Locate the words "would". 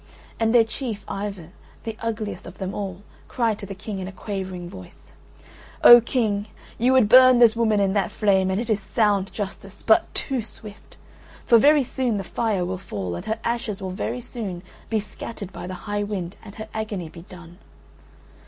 6.93-7.07